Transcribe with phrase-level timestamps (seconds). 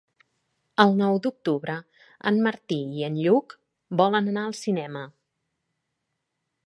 [0.83, 1.75] El nou d'octubre
[2.31, 3.55] en Martí i en Lluc
[4.01, 5.05] volen anar al cinema.